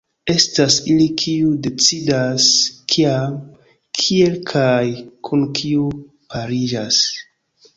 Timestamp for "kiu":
5.61-5.85